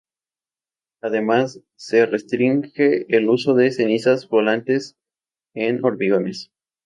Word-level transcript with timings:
Además, 1.03 1.61
se 1.75 2.07
restringe 2.07 3.05
el 3.15 3.29
uso 3.29 3.53
de 3.53 3.69
cenizas 3.71 4.27
volantes 4.27 4.97
en 5.53 5.85
hormigones. 5.85 6.49